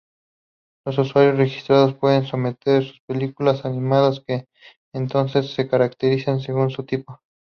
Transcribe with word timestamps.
Los 0.83 0.97
usuarios 0.97 1.37
registrados 1.37 1.93
pueden 1.93 2.25
someter 2.25 2.81
sus 2.83 3.01
películas 3.07 3.65
animadas, 3.65 4.23
que 4.25 4.47
entonces 4.95 5.53
se 5.53 5.67
categorizan 5.69 6.39
según 6.39 6.75
tipo. 6.87 7.19